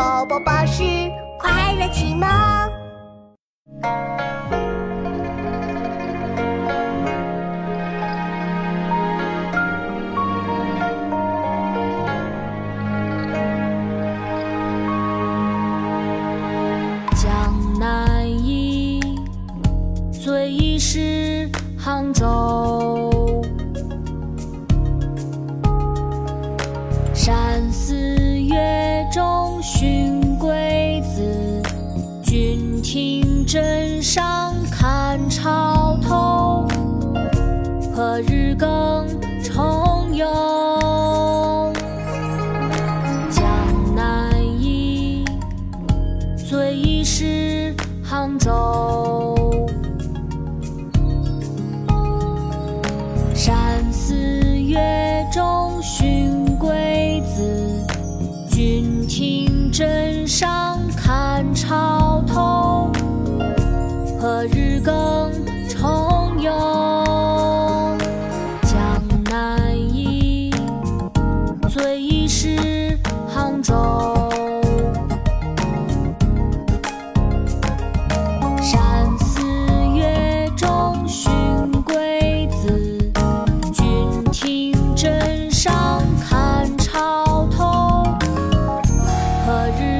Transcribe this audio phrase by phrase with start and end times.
[0.00, 0.82] 宝宝巴士
[1.38, 2.26] 快乐启蒙。
[17.14, 19.02] 江南忆，
[20.10, 21.46] 最忆是
[21.78, 23.44] 杭州。
[27.12, 28.19] 山寺
[29.62, 31.62] 寻归子，
[32.22, 36.66] 君听枕上看潮头。
[37.94, 39.06] 何日更
[39.42, 40.24] 重游？
[43.30, 43.44] 江
[43.94, 45.24] 南忆，
[46.48, 49.39] 最忆是杭州。
[58.60, 60.89] 云亭枕上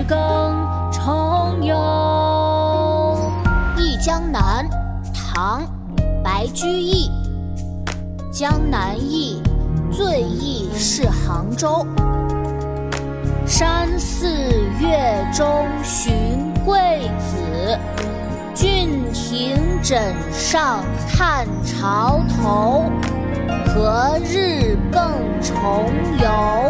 [0.09, 0.55] 更
[0.91, 1.75] 重游？
[3.79, 4.69] 《忆江南》
[5.15, 5.63] 唐·
[6.23, 7.11] 白居易。
[8.31, 9.43] 江南忆，
[9.93, 11.87] 最忆是杭州。
[13.47, 14.27] 山寺
[14.81, 17.79] 月中寻桂子，
[18.55, 22.91] 郡亭枕上看潮头。
[23.67, 25.03] 何日更
[25.43, 26.70] 重游？